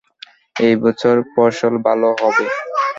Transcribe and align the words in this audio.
এই 0.55 0.73
বছর 0.83 1.15
ফসল 1.33 1.73
ভালো 1.85 2.09
হবে। 2.21 2.45